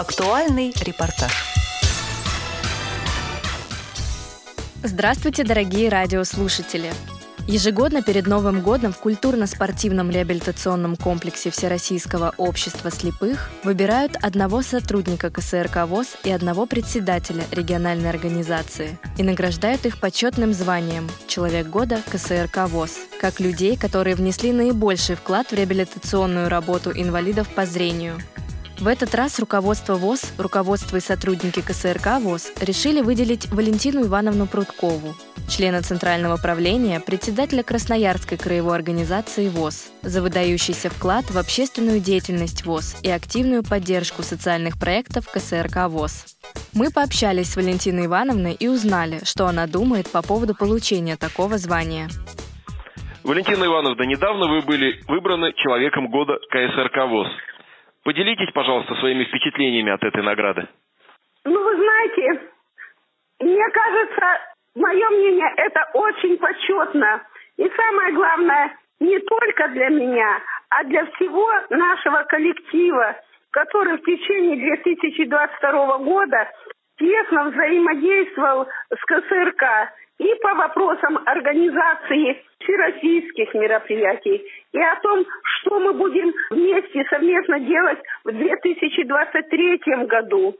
Актуальный 0.00 0.72
репортаж. 0.80 1.30
Здравствуйте, 4.82 5.44
дорогие 5.44 5.90
радиослушатели! 5.90 6.90
Ежегодно 7.46 8.02
перед 8.02 8.26
Новым 8.26 8.62
годом 8.62 8.94
в 8.94 8.98
культурно-спортивном 8.98 10.10
реабилитационном 10.10 10.96
комплексе 10.96 11.50
Всероссийского 11.50 12.32
общества 12.38 12.90
слепых 12.90 13.50
выбирают 13.62 14.16
одного 14.22 14.62
сотрудника 14.62 15.28
КСРК 15.28 15.86
ВОЗ 15.86 16.16
и 16.24 16.30
одного 16.30 16.64
председателя 16.64 17.44
региональной 17.50 18.08
организации 18.08 18.96
и 19.18 19.22
награждают 19.22 19.84
их 19.84 20.00
почетным 20.00 20.54
званием 20.54 21.10
«Человек 21.28 21.66
года 21.66 22.00
КСРК 22.10 22.68
ВОЗ», 22.68 22.92
как 23.20 23.38
людей, 23.38 23.76
которые 23.76 24.16
внесли 24.16 24.50
наибольший 24.52 25.16
вклад 25.16 25.48
в 25.50 25.54
реабилитационную 25.54 26.48
работу 26.48 26.90
инвалидов 26.90 27.48
по 27.50 27.66
зрению. 27.66 28.18
В 28.80 28.86
этот 28.86 29.14
раз 29.14 29.38
руководство 29.38 29.96
ВОЗ, 29.96 30.32
руководство 30.38 30.96
и 30.96 31.00
сотрудники 31.00 31.60
КСРК 31.60 32.18
ВОЗ 32.22 32.50
решили 32.62 33.02
выделить 33.02 33.46
Валентину 33.52 34.06
Ивановну 34.06 34.46
Прудкову, 34.46 35.12
члена 35.50 35.82
Центрального 35.82 36.38
правления, 36.38 36.98
председателя 36.98 37.62
Красноярской 37.62 38.38
краевой 38.38 38.76
организации 38.76 39.50
ВОЗ, 39.50 39.92
за 40.00 40.22
выдающийся 40.22 40.88
вклад 40.88 41.26
в 41.30 41.36
общественную 41.36 42.00
деятельность 42.00 42.64
ВОЗ 42.64 42.96
и 43.02 43.10
активную 43.10 43.62
поддержку 43.62 44.22
социальных 44.22 44.80
проектов 44.80 45.28
КСРК 45.30 45.88
ВОЗ. 45.88 46.38
Мы 46.72 46.90
пообщались 46.90 47.52
с 47.52 47.56
Валентиной 47.56 48.06
Ивановной 48.06 48.54
и 48.54 48.66
узнали, 48.66 49.20
что 49.24 49.46
она 49.46 49.66
думает 49.66 50.10
по 50.10 50.22
поводу 50.22 50.54
получения 50.54 51.18
такого 51.18 51.58
звания. 51.58 52.08
Валентина 53.24 53.64
Ивановна, 53.64 54.02
недавно 54.04 54.48
вы 54.48 54.62
были 54.62 55.02
выбраны 55.06 55.52
человеком 55.52 56.10
года 56.10 56.38
КСРК 56.48 57.10
ВОЗ. 57.10 57.28
Поделитесь, 58.04 58.50
пожалуйста, 58.52 58.94
своими 58.96 59.24
впечатлениями 59.24 59.92
от 59.92 60.02
этой 60.02 60.22
награды. 60.22 60.68
Ну, 61.44 61.62
вы 61.62 61.76
знаете, 61.76 62.50
мне 63.40 63.68
кажется, 63.70 64.40
мое 64.74 65.10
мнение, 65.10 65.52
это 65.56 65.90
очень 65.94 66.38
почетно. 66.38 67.22
И 67.56 67.68
самое 67.68 68.12
главное, 68.14 68.76
не 69.00 69.18
только 69.18 69.68
для 69.68 69.88
меня, 69.88 70.40
а 70.70 70.84
для 70.84 71.04
всего 71.06 71.48
нашего 71.70 72.22
коллектива, 72.24 73.16
который 73.50 73.98
в 73.98 74.04
течение 74.04 74.56
2022 74.56 75.98
года 75.98 76.50
тесно 76.98 77.50
взаимодействовал 77.50 78.68
с 78.90 79.04
КСРК 79.04 79.92
и 80.18 80.34
по 80.42 80.54
вопросам 80.54 81.18
организации 81.26 82.44
всероссийских 82.70 83.54
мероприятий, 83.54 84.44
и 84.72 84.80
о 84.80 84.96
том, 85.00 85.24
что 85.42 85.80
мы 85.80 85.92
будем 85.94 86.32
вместе 86.50 87.04
совместно 87.10 87.60
делать 87.60 87.98
в 88.24 88.32
2023 88.32 89.80
году. 90.06 90.54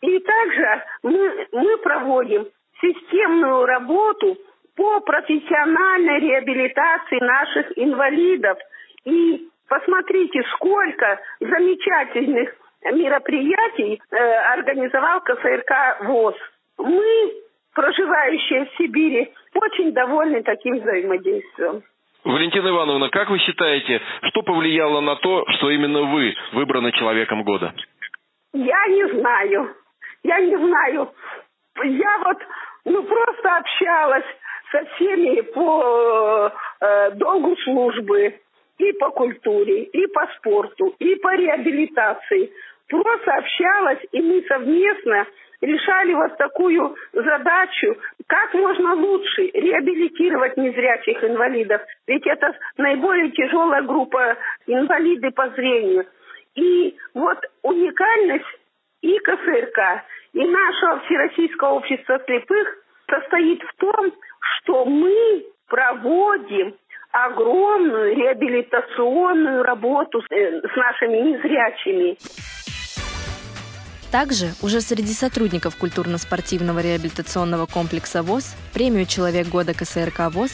И 0.00 0.18
также 0.18 0.82
мы, 1.02 1.46
мы 1.52 1.76
проводим 1.78 2.46
системную 2.80 3.66
работу 3.66 4.36
по 4.74 5.00
профессиональной 5.00 6.20
реабилитации 6.20 7.20
наших 7.20 7.78
инвалидов. 7.78 8.58
И 9.04 9.48
посмотрите, 9.68 10.42
сколько 10.54 11.20
замечательных 11.40 12.54
мероприятий 12.84 14.00
э, 14.10 14.16
организовал 14.54 15.20
КСРК 15.20 16.00
ВОЗ. 16.00 16.34
Мы 16.78 17.32
проживающие 17.74 18.66
в 18.66 18.76
Сибири, 18.76 19.32
очень 19.54 19.92
довольны 19.92 20.42
таким 20.42 20.78
взаимодействием. 20.78 21.82
Валентина 22.24 22.68
Ивановна, 22.68 23.08
как 23.10 23.30
вы 23.30 23.38
считаете, 23.38 24.00
что 24.30 24.42
повлияло 24.42 25.00
на 25.00 25.16
то, 25.16 25.44
что 25.56 25.70
именно 25.70 26.02
вы 26.02 26.34
выбраны 26.52 26.92
человеком 26.92 27.42
года? 27.42 27.74
Я 28.52 28.86
не 28.88 29.08
знаю. 29.08 29.74
Я 30.22 30.38
не 30.38 30.56
знаю. 30.56 31.10
Я 31.84 32.18
вот 32.24 32.38
ну 32.84 33.02
просто 33.02 33.56
общалась 33.56 34.24
со 34.70 34.84
всеми 34.94 35.40
по 35.40 36.52
э, 36.80 37.10
долгу 37.12 37.56
службы 37.64 38.38
и 38.78 38.92
по 38.92 39.10
культуре, 39.10 39.84
и 39.84 40.06
по 40.08 40.26
спорту, 40.36 40.94
и 40.98 41.16
по 41.16 41.34
реабилитации. 41.34 42.52
Просто 42.88 43.32
общалась, 43.32 44.00
и 44.12 44.20
мы 44.20 44.42
совместно 44.46 45.26
решали 45.62 46.12
вот 46.12 46.36
такую 46.36 46.94
задачу, 47.12 47.96
как 48.26 48.52
можно 48.54 48.94
лучше 48.94 49.50
реабилитировать 49.54 50.56
незрячих 50.56 51.22
инвалидов. 51.24 51.80
Ведь 52.06 52.26
это 52.26 52.54
наиболее 52.76 53.30
тяжелая 53.30 53.82
группа 53.82 54.36
инвалиды 54.66 55.30
по 55.30 55.48
зрению. 55.50 56.06
И 56.54 56.96
вот 57.14 57.38
уникальность 57.62 58.44
и 59.00 59.18
КСРК, 59.18 60.04
и 60.34 60.44
нашего 60.44 61.00
Всероссийского 61.00 61.70
общества 61.70 62.20
слепых 62.26 62.76
состоит 63.08 63.62
в 63.62 63.74
том, 63.78 64.12
что 64.58 64.84
мы 64.84 65.44
проводим 65.68 66.74
огромную 67.12 68.16
реабилитационную 68.16 69.62
работу 69.62 70.22
с, 70.22 70.26
э, 70.30 70.60
нашими 70.76 71.18
незрячими. 71.18 72.16
Также 74.12 74.54
уже 74.60 74.82
среди 74.82 75.14
сотрудников 75.14 75.76
культурно-спортивного 75.76 76.80
реабилитационного 76.80 77.64
комплекса 77.64 78.22
ВОЗ 78.22 78.54
премию 78.74 79.06
«Человек 79.06 79.48
года 79.48 79.72
КСРК 79.72 80.30
ВОЗ» 80.30 80.52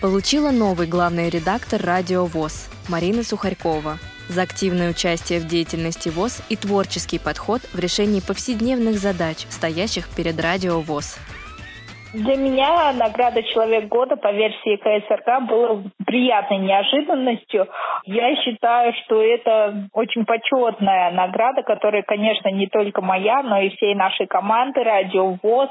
получила 0.00 0.52
новый 0.52 0.86
главный 0.86 1.28
редактор 1.28 1.82
радио 1.82 2.24
ВОЗ 2.24 2.66
Марина 2.86 3.24
Сухарькова 3.24 3.98
за 4.28 4.42
активное 4.42 4.90
участие 4.90 5.40
в 5.40 5.48
деятельности 5.48 6.08
ВОЗ 6.08 6.38
и 6.48 6.54
творческий 6.54 7.18
подход 7.18 7.62
в 7.72 7.80
решении 7.80 8.20
повседневных 8.20 9.00
задач, 9.00 9.44
стоящих 9.50 10.08
перед 10.10 10.40
радио 10.40 10.80
ВОЗ. 10.80 11.16
Для 12.12 12.36
меня 12.36 12.92
награда 12.92 13.40
«Человек 13.44 13.86
года» 13.86 14.16
по 14.16 14.32
версии 14.32 14.76
КСРК 14.76 15.46
была 15.48 15.80
приятной 16.04 16.58
неожиданностью. 16.58 17.68
Я 18.04 18.34
считаю, 18.42 18.92
что 19.04 19.22
это 19.22 19.88
очень 19.92 20.24
почетная 20.24 21.12
награда, 21.12 21.62
которая, 21.62 22.02
конечно, 22.02 22.48
не 22.48 22.66
только 22.66 23.00
моя, 23.00 23.44
но 23.44 23.60
и 23.60 23.68
всей 23.70 23.94
нашей 23.94 24.26
команды 24.26 24.82
«Радио 24.82 25.36
ВОЗ», 25.40 25.68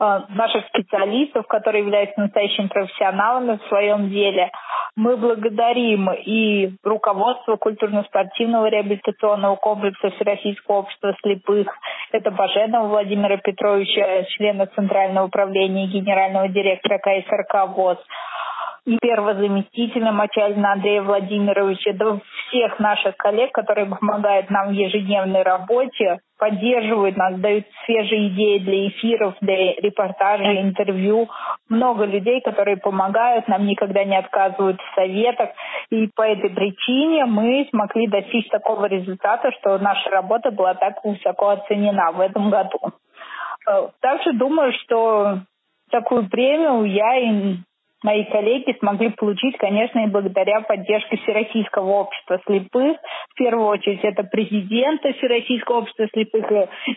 э, 0.00 0.20
наших 0.30 0.66
специалистов, 0.66 1.46
которые 1.46 1.84
являются 1.84 2.20
настоящими 2.22 2.66
профессионалами 2.66 3.58
в 3.58 3.68
своем 3.68 4.10
деле– 4.10 4.50
мы 4.98 5.16
благодарим 5.16 6.10
и 6.10 6.72
руководство 6.82 7.54
культурно-спортивного 7.54 8.66
реабилитационного 8.66 9.54
комплекса 9.54 10.10
Всероссийского 10.10 10.78
общества 10.78 11.14
слепых. 11.22 11.68
Это 12.10 12.30
Баженова 12.30 12.88
Владимира 12.88 13.36
Петровича, 13.36 14.24
члена 14.36 14.66
Центрального 14.66 15.26
управления 15.26 15.86
генерального 15.86 16.48
директора 16.48 16.98
КСРК 16.98 17.76
ВОЗ 17.76 17.98
и 18.84 18.96
первого 19.00 19.34
заместителя 19.34 20.12
Мачалина 20.12 20.72
Андрея 20.72 21.02
Владимировича, 21.02 21.92
до 21.92 22.20
всех 22.48 22.78
наших 22.78 23.16
коллег, 23.16 23.52
которые 23.52 23.86
помогают 23.86 24.50
нам 24.50 24.68
в 24.68 24.72
ежедневной 24.72 25.42
работе, 25.42 26.18
поддерживают 26.38 27.16
нас, 27.16 27.38
дают 27.38 27.66
свежие 27.84 28.28
идеи 28.28 28.58
для 28.58 28.88
эфиров, 28.88 29.34
для 29.40 29.74
репортажей, 29.74 30.62
интервью. 30.62 31.28
Много 31.68 32.04
людей, 32.04 32.40
которые 32.40 32.76
помогают, 32.76 33.48
нам 33.48 33.66
никогда 33.66 34.04
не 34.04 34.16
отказывают 34.16 34.80
в 34.80 34.94
советах. 34.94 35.50
И 35.90 36.08
по 36.14 36.22
этой 36.22 36.50
причине 36.50 37.26
мы 37.26 37.66
смогли 37.70 38.06
достичь 38.06 38.48
такого 38.48 38.86
результата, 38.86 39.50
что 39.58 39.78
наша 39.78 40.08
работа 40.10 40.50
была 40.50 40.74
так 40.74 41.04
высоко 41.04 41.50
оценена 41.50 42.12
в 42.12 42.20
этом 42.20 42.50
году. 42.50 42.78
Э, 43.68 43.88
также 44.00 44.32
думаю, 44.32 44.72
что 44.84 45.40
такую 45.90 46.28
премию 46.28 46.84
я 46.84 47.16
и 47.18 47.56
мои 48.02 48.24
коллеги 48.24 48.76
смогли 48.78 49.10
получить, 49.10 49.56
конечно, 49.58 50.00
и 50.00 50.10
благодаря 50.10 50.60
поддержке 50.60 51.16
Всероссийского 51.18 51.90
общества 52.00 52.40
слепых. 52.46 52.96
В 53.30 53.34
первую 53.36 53.66
очередь 53.66 54.00
это 54.02 54.22
президента 54.24 55.12
Всероссийского 55.14 55.78
общества 55.78 56.08
слепых 56.12 56.46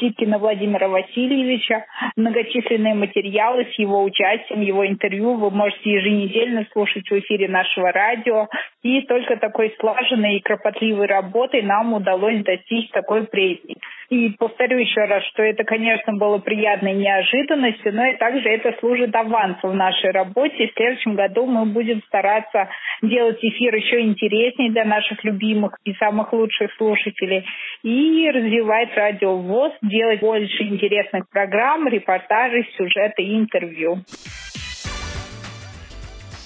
Ситкина 0.00 0.38
Владимира 0.38 0.88
Васильевича. 0.88 1.84
Многочисленные 2.16 2.94
материалы 2.94 3.66
с 3.74 3.78
его 3.78 4.02
участием, 4.02 4.60
его 4.60 4.86
интервью 4.86 5.34
вы 5.34 5.50
можете 5.50 5.90
еженедельно 5.90 6.66
слушать 6.72 7.08
в 7.08 7.18
эфире 7.18 7.48
нашего 7.48 7.92
радио. 7.92 8.48
И 8.82 9.02
только 9.02 9.36
такой 9.36 9.74
слаженной 9.80 10.36
и 10.36 10.40
кропотливой 10.40 11.06
работой 11.06 11.62
нам 11.62 11.94
удалось 11.94 12.42
достичь 12.44 12.90
такой 12.90 13.26
премии. 13.26 13.76
И 14.10 14.30
повторю 14.38 14.78
еще 14.78 15.04
раз, 15.04 15.24
что 15.32 15.42
это, 15.42 15.64
конечно, 15.64 16.14
было 16.14 16.38
приятной 16.38 16.94
неожиданностью, 16.94 17.94
но 17.94 18.06
и 18.06 18.16
также 18.16 18.48
это 18.48 18.74
служит 18.80 19.14
авансом 19.14 19.70
в 19.70 19.74
нашей 19.74 20.10
работе. 20.10 20.68
В 20.68 20.74
следующем 20.74 21.14
году 21.14 21.46
мы 21.46 21.66
будем 21.66 22.02
стараться 22.06 22.68
делать 23.02 23.38
эфир 23.40 23.74
еще 23.74 24.00
интереснее 24.00 24.70
для 24.70 24.84
наших 24.84 25.24
любимых 25.24 25.78
и 25.84 25.94
самых 25.94 26.32
лучших 26.32 26.72
слушателей 26.76 27.44
и 27.82 28.30
развивать 28.30 28.94
радио 28.96 29.36
ВОЗ, 29.36 29.72
делать 29.82 30.20
больше 30.20 30.62
интересных 30.64 31.28
программ, 31.30 31.86
репортажей, 31.88 32.68
сюжеты 32.76 33.22
и 33.22 33.36
интервью. 33.36 33.98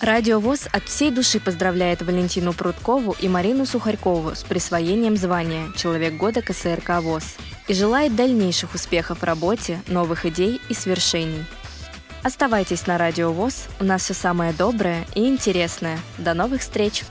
Радио 0.01 0.39
ВОЗ 0.39 0.69
от 0.73 0.85
всей 0.85 1.11
души 1.11 1.41
поздравляет 1.45 2.03
Валентину 2.03 2.53
Прудкову 2.53 3.17
и 3.21 3.29
Марину 3.29 3.65
Сухарькову 3.67 4.31
с 4.37 4.45
присвоением 4.45 5.17
звания 5.17 5.67
«Человек 5.77 6.15
года 6.15 6.41
КСРК 6.41 7.01
ВОЗ». 7.03 7.48
И 7.69 7.75
желает 7.75 8.17
дальнейших 8.17 8.75
успехов 8.75 9.21
в 9.21 9.25
работе, 9.25 9.81
новых 9.87 10.27
идей 10.27 10.61
и 10.69 10.75
свершений. 10.75 11.45
Оставайтесь 12.23 12.87
на 12.87 12.99
Радио 12.99 13.33
ВОЗ, 13.33 13.69
у 13.79 13.85
нас 13.85 14.03
все 14.03 14.15
самое 14.15 14.53
доброе 14.53 15.07
и 15.15 15.29
интересное. 15.29 15.99
До 16.19 16.35
новых 16.35 16.63
встреч! 16.63 17.05